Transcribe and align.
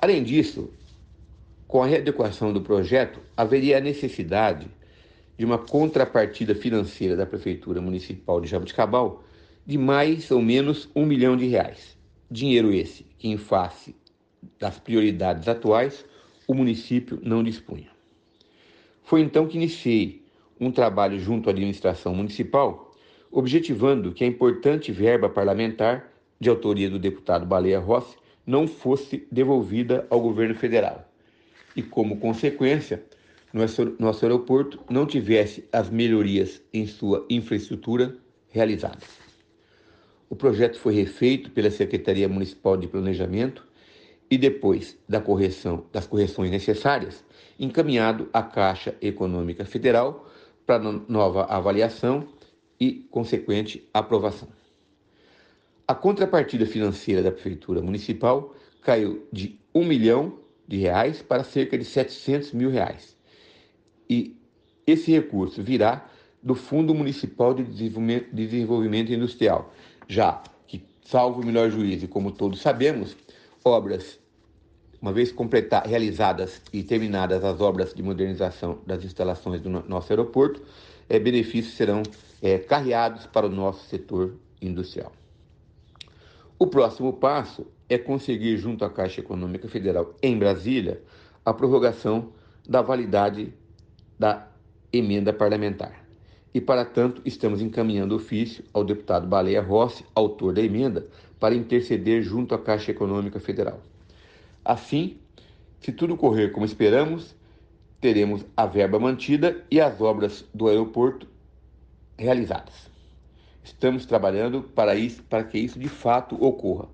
Além 0.01 0.25
disso, 0.25 0.71
com 1.75 1.83
a 1.83 1.87
readequação 1.87 2.53
do 2.53 2.61
projeto, 2.61 3.19
haveria 3.37 3.79
a 3.79 3.81
necessidade 3.81 4.69
de 5.37 5.45
uma 5.45 5.59
contrapartida 5.59 6.55
financeira 6.55 7.17
da 7.17 7.27
Prefeitura 7.27 7.81
Municipal 7.81 8.41
de 8.41 8.47
Jaboticabal 8.47 9.25
de 9.67 9.77
mais 9.77 10.31
ou 10.31 10.41
menos 10.41 10.89
um 10.95 11.05
milhão 11.05 11.37
de 11.37 11.47
reais. 11.47 11.99
Dinheiro 12.31 12.73
esse 12.73 13.03
que, 13.19 13.27
em 13.27 13.37
face 13.37 13.93
das 14.57 14.79
prioridades 14.79 15.49
atuais, 15.49 16.05
o 16.47 16.55
município 16.55 17.19
não 17.25 17.43
dispunha. 17.43 17.89
Foi 19.03 19.21
então 19.21 19.45
que 19.45 19.57
iniciei 19.57 20.23
um 20.61 20.71
trabalho 20.71 21.19
junto 21.19 21.49
à 21.49 21.53
administração 21.53 22.15
municipal, 22.15 22.95
objetivando 23.33 24.13
que 24.13 24.23
a 24.23 24.29
importante 24.29 24.93
verba 24.93 25.29
parlamentar, 25.29 26.09
de 26.39 26.49
autoria 26.49 26.89
do 26.89 27.01
deputado 27.01 27.45
Baleia 27.45 27.81
Rossi, 27.81 28.17
não 28.47 28.69
fosse 28.69 29.27
devolvida 29.29 30.07
ao 30.09 30.21
governo 30.21 30.55
federal. 30.55 31.11
E, 31.77 31.83
como 31.83 32.19
consequência, 32.19 33.05
nosso, 33.53 34.25
aeroporto 34.25 34.81
não 34.91 35.07
tivesse 35.07 35.65
as 35.73 35.89
melhorias 35.89 36.61
em 36.73 36.87
sua 36.87 37.25
infraestrutura 37.31 38.17
realizadas. 38.49 39.05
O 40.29 40.35
projeto 40.35 40.79
foi 40.79 40.95
refeito 40.95 41.51
pela 41.51 41.71
Secretaria 41.71 42.29
Municipal 42.29 42.77
de 42.77 42.89
Planejamento 42.89 43.65
e 44.29 44.37
depois 44.37 44.99
da 45.09 45.21
correção, 45.21 45.85
das 45.93 46.07
correções 46.07 46.51
necessárias, 46.51 47.25
encaminhado 47.59 48.29
à 48.33 48.43
Caixa 48.43 48.97
Econômica 49.01 49.65
Federal 49.65 50.29
para 50.67 50.83
nova 51.09 51.45
avaliação 51.45 52.27
e 52.81 53.07
consequente 53.11 53.89
aprovação. 53.95 54.49
A 55.87 55.95
contrapartida 55.95 56.67
financeira 56.67 57.23
da 57.23 57.31
Prefeitura 57.31 57.81
Municipal 57.81 58.55
caiu 58.83 59.27
de 59.33 59.59
1 59.75 59.85
milhão 59.85 60.39
de 60.67 60.79
reais 60.79 61.23
para 61.23 61.45
cerca 61.45 61.77
de 61.77 61.85
700 61.85 62.53
mil 62.53 62.71
reais. 62.71 63.17
E 64.09 64.37
esse 64.87 65.11
recurso 65.11 65.63
virá 65.63 66.07
do 66.43 66.55
Fundo 66.55 66.95
Municipal 66.95 67.55
de 67.55 67.63
Desenvolvimento 67.65 69.13
Industrial, 69.13 69.73
já 70.07 70.43
que, 70.67 70.85
salvo 71.05 71.41
o 71.41 71.47
melhor 71.47 71.71
juízo, 71.71 72.07
como 72.07 72.31
todos 72.31 72.61
sabemos, 72.61 73.17
obras, 73.65 74.19
uma 75.01 75.13
vez 75.13 75.33
completar, 75.33 75.87
realizadas 75.87 76.61
e 76.73 76.83
terminadas 76.83 77.45
as 77.45 77.61
obras 77.61 77.95
de 77.95 78.03
modernização 78.03 78.79
das 78.87 79.05
instalações 79.05 79.61
do 79.61 79.71
nosso 79.71 80.13
aeroporto, 80.13 80.63
é, 81.09 81.19
benefícios 81.19 81.75
serão 81.75 82.03
é, 82.43 82.59
carreados 82.59 83.27
para 83.27 83.47
o 83.47 83.51
nosso 83.51 83.87
setor 83.89 84.35
industrial. 84.61 85.13
O 86.59 86.67
próximo 86.67 87.13
passo 87.13 87.67
é 87.89 87.99
conseguir, 87.99 88.57
junto 88.57 88.85
à 88.85 88.91
Caixa 88.91 89.21
Econômica 89.21 89.69
Federal 89.69 90.15
em 90.23 90.39
Brasília, 90.39 91.03
a 91.45 91.53
prorrogação 91.53 92.33
da 92.67 92.81
validade 92.81 93.53
da 94.19 94.49
emenda 94.93 95.33
parlamentar 95.33 96.05
e, 96.55 96.61
para 96.61 96.85
tanto, 96.85 97.21
estamos 97.25 97.61
encaminhando 97.61 98.15
ofício 98.15 98.65
ao 98.73 98.85
deputado 98.85 99.27
Baleia 99.27 99.61
Rossi, 99.61 100.05
autor 100.15 100.55
da 100.55 100.63
emenda, 100.63 101.09
para 101.41 101.55
interceder 101.55 102.23
junto 102.23 102.55
à 102.55 102.59
Caixa 102.59 102.93
Econômica 102.93 103.41
Federal. 103.41 103.81
Assim, 104.65 105.19
se 105.81 105.93
tudo 105.93 106.17
correr 106.17 106.53
como 106.53 106.65
esperamos, 106.65 107.35
teremos 108.01 108.47
a 108.57 108.67
verba 108.67 109.01
mantida 109.01 109.65
e 109.69 109.81
as 109.81 110.01
obras 110.01 110.45
do 110.55 110.69
aeroporto 110.69 111.27
realizadas. 112.17 112.89
Estamos 113.65 114.07
trabalhando 114.07 114.63
para, 114.63 114.95
isso, 114.95 115.23
para 115.25 115.43
que 115.43 115.59
isso 115.59 115.79
de 115.79 115.89
fato 115.89 116.43
ocorra 116.43 116.87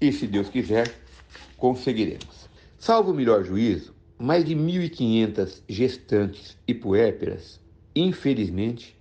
e, 0.00 0.12
se 0.12 0.26
Deus 0.26 0.48
quiser, 0.48 0.92
conseguiremos. 1.56 2.48
Salvo 2.78 3.12
o 3.12 3.14
melhor 3.14 3.44
juízo, 3.44 3.94
mais 4.18 4.44
de 4.44 4.54
1.500 4.54 5.62
gestantes 5.68 6.56
e 6.66 6.74
puérperas, 6.74 7.60
infelizmente, 7.94 8.96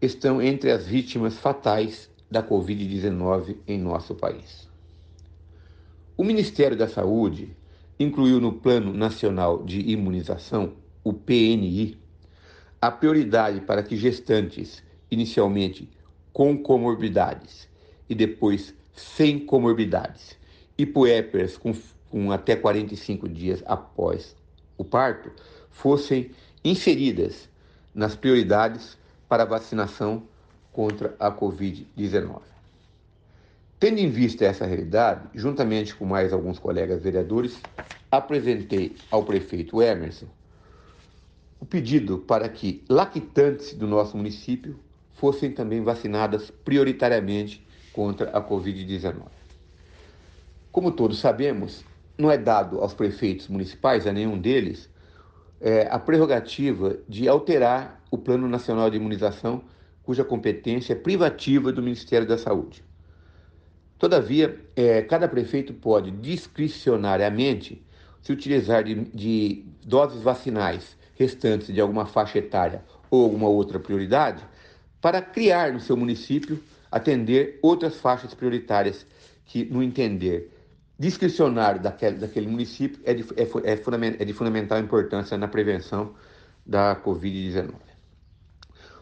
estão 0.00 0.40
entre 0.40 0.70
as 0.70 0.86
vítimas 0.86 1.38
fatais 1.38 2.10
da 2.30 2.42
Covid-19 2.42 3.56
em 3.66 3.78
nosso 3.78 4.14
país. 4.14 4.68
O 6.16 6.24
Ministério 6.24 6.76
da 6.76 6.88
Saúde 6.88 7.56
incluiu 7.98 8.40
no 8.40 8.52
Plano 8.52 8.92
Nacional 8.92 9.62
de 9.62 9.80
Imunização, 9.80 10.74
o 11.02 11.12
PNI, 11.12 11.98
a 12.80 12.90
prioridade 12.90 13.60
para 13.60 13.82
que 13.82 13.96
gestantes, 13.96 14.82
inicialmente 15.10 15.88
com 16.32 16.56
comorbidades 16.56 17.68
e 18.08 18.14
depois 18.14 18.74
sem 19.00 19.38
comorbidades, 19.38 20.36
e 20.76 20.86
puérperas 20.86 21.56
com, 21.56 21.74
com 22.08 22.30
até 22.32 22.56
45 22.56 23.28
dias 23.28 23.62
após 23.66 24.34
o 24.76 24.84
parto, 24.84 25.30
fossem 25.70 26.30
inseridas 26.64 27.48
nas 27.94 28.14
prioridades 28.14 28.96
para 29.28 29.44
vacinação 29.44 30.22
contra 30.72 31.14
a 31.18 31.30
Covid-19. 31.30 32.40
Tendo 33.78 33.98
em 33.98 34.10
vista 34.10 34.44
essa 34.44 34.66
realidade, 34.66 35.28
juntamente 35.34 35.94
com 35.94 36.04
mais 36.04 36.32
alguns 36.32 36.58
colegas 36.58 37.02
vereadores, 37.02 37.58
apresentei 38.10 38.94
ao 39.10 39.24
prefeito 39.24 39.82
Emerson 39.82 40.26
o 41.60 41.66
pedido 41.66 42.18
para 42.18 42.48
que 42.48 42.82
lactantes 42.88 43.74
do 43.74 43.86
nosso 43.86 44.16
município 44.16 44.78
fossem 45.12 45.52
também 45.52 45.82
vacinadas 45.82 46.50
prioritariamente 46.50 47.62
contra 48.00 48.30
a 48.30 48.40
Covid-19. 48.40 49.24
Como 50.72 50.90
todos 50.90 51.18
sabemos, 51.18 51.84
não 52.16 52.30
é 52.30 52.38
dado 52.38 52.80
aos 52.80 52.94
prefeitos 52.94 53.46
municipais, 53.46 54.06
a 54.06 54.12
nenhum 54.12 54.38
deles, 54.38 54.88
é, 55.60 55.86
a 55.90 55.98
prerrogativa 55.98 56.96
de 57.06 57.28
alterar 57.28 58.02
o 58.10 58.16
Plano 58.16 58.48
Nacional 58.48 58.88
de 58.88 58.96
Imunização, 58.96 59.62
cuja 60.02 60.24
competência 60.24 60.94
é 60.94 60.96
privativa 60.96 61.70
do 61.70 61.82
Ministério 61.82 62.26
da 62.26 62.38
Saúde. 62.38 62.82
Todavia, 63.98 64.58
é, 64.74 65.02
cada 65.02 65.28
prefeito 65.28 65.74
pode 65.74 66.10
discricionariamente 66.10 67.84
se 68.22 68.32
utilizar 68.32 68.82
de, 68.82 68.94
de 68.94 69.66
doses 69.84 70.22
vacinais 70.22 70.96
restantes 71.16 71.66
de 71.66 71.78
alguma 71.78 72.06
faixa 72.06 72.38
etária 72.38 72.82
ou 73.10 73.24
alguma 73.24 73.50
outra 73.50 73.78
prioridade 73.78 74.42
para 75.02 75.20
criar 75.20 75.74
no 75.74 75.80
seu 75.80 75.98
município, 75.98 76.58
atender 76.90 77.58
outras 77.62 77.96
faixas 77.96 78.34
prioritárias 78.34 79.06
que, 79.44 79.64
no 79.64 79.82
entender 79.82 80.52
discricionário 80.98 81.80
daquele, 81.80 82.18
daquele 82.18 82.46
município, 82.46 83.00
é 83.04 83.14
de, 83.14 83.22
é, 83.36 83.42
é, 83.42 84.22
é 84.22 84.24
de 84.24 84.32
fundamental 84.32 84.78
importância 84.78 85.36
na 85.38 85.48
prevenção 85.48 86.14
da 86.66 86.94
Covid-19. 86.96 87.70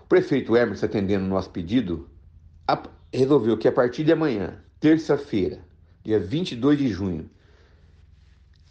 O 0.02 0.06
prefeito 0.08 0.56
Emerson, 0.56 0.86
atendendo 0.86 1.24
o 1.24 1.28
nosso 1.28 1.50
pedido, 1.50 2.08
resolveu 3.12 3.58
que 3.58 3.68
a 3.68 3.72
partir 3.72 4.04
de 4.04 4.12
amanhã, 4.12 4.62
terça-feira, 4.80 5.64
dia 6.04 6.20
22 6.20 6.78
de 6.78 6.88
junho, 6.88 7.28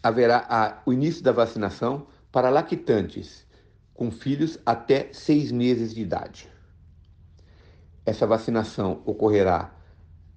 haverá 0.02 0.46
a, 0.48 0.82
o 0.86 0.92
início 0.92 1.22
da 1.22 1.32
vacinação 1.32 2.06
para 2.32 2.50
lactantes 2.50 3.46
com 3.92 4.10
filhos 4.10 4.58
até 4.64 5.08
seis 5.12 5.50
meses 5.50 5.94
de 5.94 6.00
idade. 6.00 6.48
Essa 8.08 8.26
vacinação 8.26 9.02
ocorrerá 9.04 9.70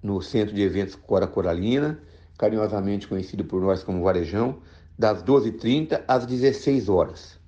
no 0.02 0.20
Centro 0.20 0.54
de 0.54 0.60
Eventos 0.60 0.94
Cora 0.94 1.26
Coralina, 1.26 1.98
carinhosamente 2.36 3.08
conhecido 3.08 3.46
por 3.46 3.62
nós 3.62 3.82
como 3.82 4.04
Varejão, 4.04 4.58
das 4.98 5.24
12h30 5.24 6.02
às 6.06 6.26
16 6.26 6.90
horas. 6.90 7.40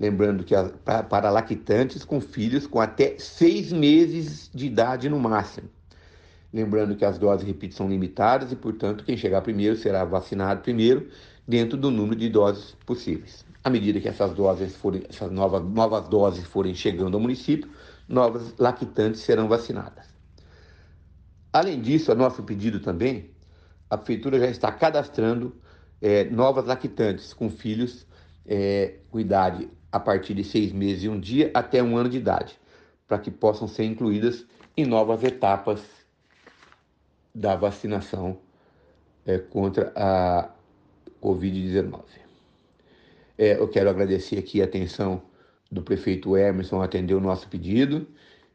Lembrando 0.00 0.42
que 0.42 0.52
para 0.84 1.30
lactantes 1.30 2.04
com 2.04 2.20
filhos 2.20 2.66
com 2.66 2.80
até 2.80 3.20
seis 3.20 3.72
meses 3.72 4.50
de 4.52 4.66
idade 4.66 5.08
no 5.08 5.20
máximo. 5.20 5.68
Lembrando 6.52 6.96
que 6.96 7.04
as 7.04 7.16
doses, 7.16 7.46
repito, 7.46 7.76
são 7.76 7.88
limitadas 7.88 8.50
e, 8.50 8.56
portanto, 8.56 9.04
quem 9.04 9.16
chegar 9.16 9.42
primeiro 9.42 9.76
será 9.76 10.04
vacinado 10.04 10.60
primeiro 10.60 11.08
dentro 11.46 11.78
do 11.78 11.88
número 11.88 12.18
de 12.18 12.28
doses 12.28 12.74
possíveis. 12.84 13.46
À 13.62 13.70
medida 13.70 14.00
que 14.00 14.08
essas 14.08 14.32
doses 14.32 14.74
forem, 14.74 15.04
essas 15.08 15.30
novas, 15.30 15.62
novas 15.62 16.08
doses 16.08 16.44
forem 16.44 16.74
chegando 16.74 17.14
ao 17.14 17.20
município, 17.20 17.70
novas 18.08 18.54
lactantes 18.58 19.20
serão 19.20 19.48
vacinadas. 19.48 20.06
Além 21.52 21.80
disso, 21.80 22.10
a 22.10 22.14
nosso 22.14 22.42
pedido 22.42 22.80
também, 22.80 23.30
a 23.90 23.96
prefeitura 23.96 24.38
já 24.38 24.46
está 24.46 24.72
cadastrando 24.72 25.54
é, 26.00 26.24
novas 26.24 26.66
lactantes 26.66 27.32
com 27.32 27.50
filhos 27.50 28.06
é, 28.46 28.98
com 29.10 29.20
idade 29.20 29.68
a 29.90 30.00
partir 30.00 30.34
de 30.34 30.44
seis 30.44 30.72
meses 30.72 31.04
e 31.04 31.08
um 31.08 31.18
dia 31.18 31.50
até 31.54 31.82
um 31.82 31.96
ano 31.96 32.08
de 32.08 32.18
idade, 32.18 32.58
para 33.06 33.18
que 33.18 33.30
possam 33.30 33.66
ser 33.66 33.84
incluídas 33.84 34.46
em 34.76 34.86
novas 34.86 35.22
etapas 35.24 35.82
da 37.34 37.56
vacinação 37.56 38.38
é, 39.26 39.38
contra 39.38 39.92
a 39.94 40.50
Covid-19. 41.22 42.02
É, 43.36 43.58
eu 43.58 43.68
quero 43.68 43.88
agradecer 43.88 44.38
aqui 44.38 44.60
a 44.60 44.64
atenção 44.64 45.22
do 45.70 45.82
prefeito 45.82 46.36
Emerson 46.36 46.80
atender 46.80 47.14
o 47.14 47.20
nosso 47.20 47.48
pedido 47.48 48.06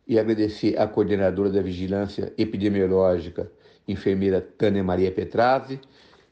e 0.07 0.19
agradecer 0.19 0.77
à 0.79 0.87
coordenadora 0.87 1.49
da 1.49 1.61
Vigilância 1.61 2.33
Epidemiológica, 2.37 3.51
enfermeira 3.87 4.41
Tânia 4.41 4.83
Maria 4.83 5.11
Petrazzi, 5.11 5.79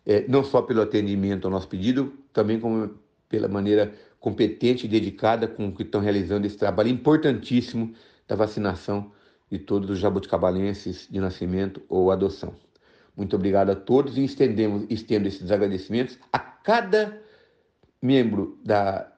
é, 0.06 0.26
não 0.28 0.44
só 0.44 0.62
pelo 0.62 0.82
atendimento 0.82 1.46
ao 1.46 1.52
nosso 1.52 1.68
pedido, 1.68 2.14
também 2.34 2.60
como 2.60 2.96
pela 3.30 3.48
maneira 3.48 3.94
competente 4.20 4.86
e 4.86 4.90
dedicada 4.90 5.48
com 5.48 5.72
que 5.72 5.84
estão 5.84 6.02
realizando 6.02 6.46
esse 6.46 6.58
trabalho 6.58 6.90
importantíssimo 6.90 7.94
da 8.28 8.36
vacinação 8.36 9.12
de 9.50 9.60
todos 9.60 9.90
os 9.90 10.00
jabuticabalenses 10.00 11.08
de 11.10 11.20
nascimento 11.20 11.82
ou 11.90 12.12
adoção. 12.12 12.54
Muito 13.16 13.36
obrigado 13.36 13.72
a 13.72 13.76
todos 13.76 14.18
e 14.18 14.24
estendemos, 14.24 14.86
estendo 14.90 15.28
esses 15.28 15.52
agradecimentos 15.52 16.18
a 16.32 16.40
cada 16.40 17.22
membro 18.02 18.58
da 18.64 19.11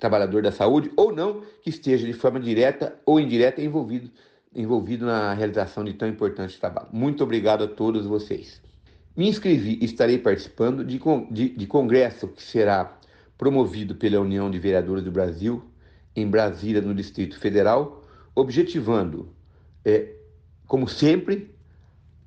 trabalhador 0.00 0.42
da 0.42 0.50
saúde 0.50 0.90
ou 0.96 1.14
não 1.14 1.42
que 1.62 1.70
esteja 1.70 2.06
de 2.06 2.12
forma 2.12 2.40
direta 2.40 2.98
ou 3.04 3.20
indireta 3.20 3.60
envolvido, 3.62 4.10
envolvido 4.54 5.06
na 5.06 5.34
realização 5.34 5.84
de 5.84 5.92
tão 5.92 6.08
importante 6.08 6.58
trabalho. 6.58 6.88
Muito 6.90 7.22
obrigado 7.22 7.62
a 7.62 7.68
todos 7.68 8.06
vocês. 8.06 8.60
Me 9.16 9.28
inscrevi 9.28 9.78
e 9.80 9.84
estarei 9.84 10.18
participando 10.18 10.84
de, 10.84 10.98
de, 11.30 11.48
de 11.50 11.66
congresso 11.66 12.26
que 12.26 12.42
será 12.42 12.96
promovido 13.36 13.94
pela 13.94 14.20
União 14.20 14.50
de 14.50 14.58
Vereadores 14.58 15.04
do 15.04 15.12
Brasil 15.12 15.62
em 16.16 16.26
Brasília, 16.26 16.80
no 16.80 16.94
Distrito 16.94 17.38
Federal, 17.38 18.02
objetivando 18.34 19.28
é, 19.84 20.14
como 20.66 20.88
sempre, 20.88 21.54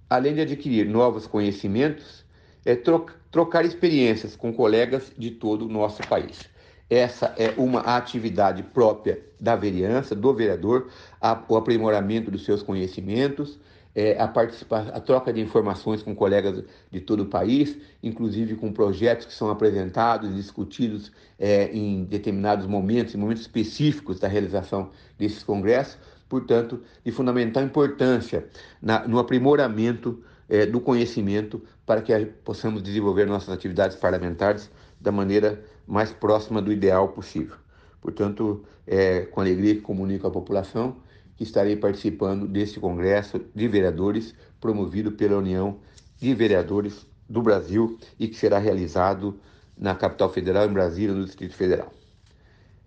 além 0.09 0.35
de 0.35 0.41
adquirir 0.41 0.87
novos 0.87 1.25
conhecimentos, 1.25 2.23
é 2.65 2.75
troca, 2.75 3.15
trocar 3.31 3.65
experiências 3.65 4.35
com 4.35 4.53
colegas 4.53 5.11
de 5.17 5.31
todo 5.31 5.65
o 5.65 5.69
nosso 5.69 6.01
país. 6.07 6.52
Essa 6.93 7.33
é 7.39 7.55
uma 7.57 7.79
atividade 7.79 8.61
própria 8.61 9.19
da 9.39 9.55
vereança, 9.55 10.15
do 10.15 10.31
vereador, 10.31 10.89
a, 11.19 11.43
o 11.49 11.57
aprimoramento 11.57 12.29
dos 12.29 12.45
seus 12.45 12.61
conhecimentos, 12.61 13.59
é, 13.95 14.15
a, 14.19 14.25
a 14.25 14.99
troca 14.99 15.33
de 15.33 15.41
informações 15.41 16.03
com 16.03 16.15
colegas 16.15 16.63
de 16.91 16.99
todo 16.99 17.23
o 17.23 17.25
país, 17.25 17.75
inclusive 18.03 18.55
com 18.57 18.71
projetos 18.71 19.25
que 19.25 19.33
são 19.33 19.49
apresentados 19.49 20.29
e 20.29 20.35
discutidos 20.35 21.11
é, 21.39 21.75
em 21.75 22.03
determinados 22.03 22.67
momentos, 22.67 23.15
em 23.15 23.17
momentos 23.17 23.41
específicos 23.41 24.19
da 24.19 24.27
realização 24.27 24.91
desses 25.17 25.43
congressos, 25.43 25.97
portanto, 26.29 26.79
de 27.03 27.11
fundamental 27.11 27.63
importância 27.63 28.45
na, 28.79 29.07
no 29.07 29.17
aprimoramento 29.17 30.23
é, 30.47 30.67
do 30.67 30.79
conhecimento 30.79 31.59
para 31.87 32.03
que 32.03 32.13
possamos 32.43 32.83
desenvolver 32.83 33.25
nossas 33.25 33.49
atividades 33.49 33.97
parlamentares 33.97 34.69
da 35.03 35.11
maneira 35.11 35.63
mais 35.85 36.11
próxima 36.13 36.61
do 36.61 36.71
ideal 36.71 37.09
possível. 37.09 37.57
Portanto, 38.01 38.63
é 38.87 39.21
com 39.21 39.41
alegria 39.41 39.75
que 39.75 39.81
comunico 39.81 40.25
à 40.25 40.31
população 40.31 40.95
que 41.35 41.43
estarei 41.43 41.75
participando 41.75 42.47
deste 42.47 42.79
congresso 42.79 43.39
de 43.53 43.67
vereadores 43.67 44.33
promovido 44.61 45.11
pela 45.11 45.37
União 45.37 45.79
de 46.17 46.33
Vereadores 46.33 47.05
do 47.29 47.41
Brasil 47.41 47.97
e 48.17 48.27
que 48.27 48.35
será 48.35 48.57
realizado 48.57 49.39
na 49.77 49.93
capital 49.95 50.29
federal, 50.29 50.65
em 50.65 50.73
Brasília, 50.73 51.13
no 51.13 51.25
Distrito 51.25 51.55
Federal. 51.55 51.91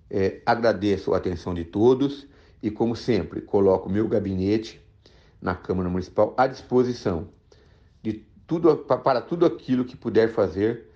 É, 0.09 0.41
agradeço 0.47 1.13
a 1.13 1.17
atenção 1.17 1.53
de 1.53 1.65
todos 1.65 2.27
e, 2.63 2.71
como 2.71 2.95
sempre, 2.95 3.41
coloco 3.41 3.91
meu 3.91 4.07
gabinete 4.09 4.81
na 5.43 5.55
Câmara 5.55 5.91
Municipal 5.91 6.33
à 6.39 6.47
disposição 6.47 7.29
de 8.03 8.25
tudo, 8.47 8.77
para 8.77 9.21
tudo 9.21 9.45
aquilo 9.45 9.85
que 9.85 9.97
puder 9.97 10.33
fazer 10.33 10.89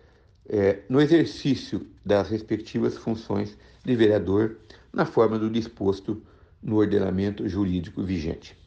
é, 0.51 0.81
no 0.89 1.01
exercício 1.01 1.87
das 2.05 2.29
respectivas 2.29 2.99
funções 2.99 3.57
de 3.85 3.95
vereador, 3.95 4.57
na 4.93 5.07
forma 5.07 5.39
do 5.39 5.49
disposto 5.49 6.21
no 6.61 6.75
ordenamento 6.77 7.49
jurídico 7.49 8.03
vigente. 8.03 8.59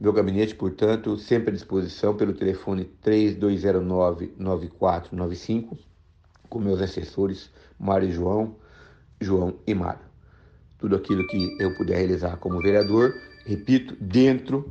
Meu 0.00 0.12
gabinete, 0.12 0.54
portanto, 0.54 1.18
sempre 1.18 1.50
à 1.50 1.52
disposição 1.52 2.16
pelo 2.16 2.32
telefone 2.32 2.88
3209-9495, 3.04 5.76
com 6.48 6.60
meus 6.60 6.80
assessores 6.80 7.50
Mário 7.78 8.08
e 8.08 8.12
João, 8.12 8.56
João 9.20 9.58
e 9.66 9.74
Mário 9.74 10.08
tudo 10.78 10.94
aquilo 10.94 11.26
que 11.26 11.56
eu 11.58 11.74
puder 11.74 11.98
realizar 11.98 12.36
como 12.36 12.62
vereador, 12.62 13.14
repito, 13.44 13.96
dentro 14.00 14.70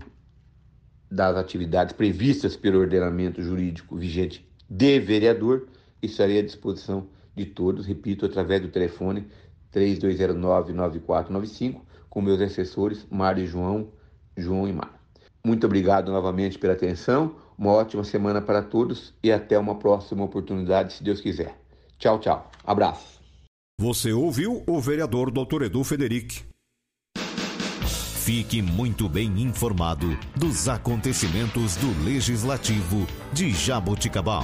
das 1.11 1.35
atividades 1.35 1.94
previstas 1.94 2.56
pelo 2.56 2.80
ordenamento 2.80 3.42
jurídico 3.42 3.95
vigente 3.95 4.47
de 4.69 4.99
vereador, 4.99 5.68
estarei 6.01 6.39
à 6.39 6.44
disposição 6.44 7.07
de 7.35 7.45
todos, 7.45 7.85
repito, 7.85 8.25
através 8.25 8.61
do 8.61 8.69
telefone 8.69 9.27
3209-9495, 9.73 11.81
com 12.09 12.21
meus 12.21 12.42
assessores 12.42 13.06
Mário 13.09 13.44
e 13.44 13.47
João, 13.47 13.89
João 14.35 14.68
e 14.68 14.73
Mário. 14.73 14.97
Muito 15.45 15.66
obrigado 15.66 16.11
novamente 16.11 16.57
pela 16.57 16.73
atenção, 16.73 17.35
uma 17.57 17.71
ótima 17.71 18.04
semana 18.04 18.42
para 18.42 18.61
todos 18.61 19.13
e 19.23 19.31
até 19.31 19.57
uma 19.57 19.75
próxima 19.75 20.23
oportunidade, 20.23 20.94
se 20.94 21.04
Deus 21.04 21.21
quiser. 21.21 21.57
Tchau, 21.97 22.19
tchau. 22.19 22.51
Abraço. 22.63 23.18
Você 23.80 24.11
ouviu 24.11 24.63
o 24.68 24.81
vereador 24.81 25.31
Dr. 25.31 25.63
Edu 25.63 25.83
Federic. 25.83 26.47
Fique 28.27 28.61
muito 28.61 29.07
bem 29.07 29.42
informado 29.42 30.19
dos 30.35 30.68
acontecimentos 30.68 31.77
do 31.77 32.04
Legislativo 32.04 33.07
de 33.31 33.51
Jaboticabal. 33.51 34.44